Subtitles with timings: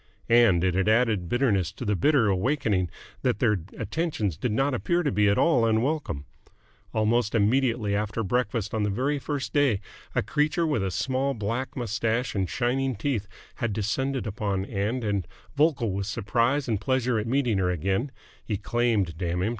[0.29, 2.89] And it had added bitterness to the bitter awakening
[3.21, 6.25] that their attentions did not appear to be at all unwelcome.
[6.91, 9.79] Almost immediately after breakfast on the very first day,
[10.15, 13.27] a creature with a small black moustache and shining teeth
[13.57, 18.09] had descended upon Ann and, vocal with surprise and pleasure at meeting her again
[18.43, 19.49] he claimed, damn him!